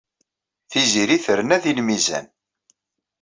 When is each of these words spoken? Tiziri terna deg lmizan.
Tiziri 0.69 1.17
terna 1.25 1.57
deg 1.63 1.73
lmizan. 1.77 2.25